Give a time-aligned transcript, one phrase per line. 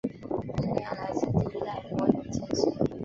[0.63, 2.91] 意念来自第一代模拟城市。